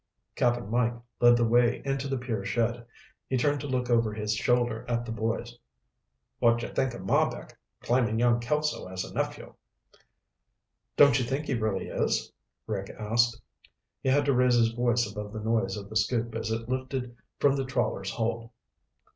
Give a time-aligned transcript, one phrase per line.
[0.33, 2.87] Cap'n Mike led the way into the pier shed.
[3.27, 5.55] He turned to look over his shoulder at the boys.
[6.39, 9.53] "What'd you think of Marbek claiming young Kelso as a nephew?"
[10.97, 12.31] "Don't you think he really is?"
[12.65, 13.39] Rick asked.
[14.01, 17.15] He had to raise his voice above the noise of the scoop as it lifted
[17.39, 18.49] from the trawler's hold.